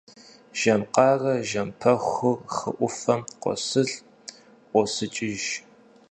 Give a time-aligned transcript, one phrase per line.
[0.59, 3.95] Жэм къарэ жэм пэхур хы ӏуфэм къосылӏ,
[4.71, 5.43] ӏуосыкӏыж.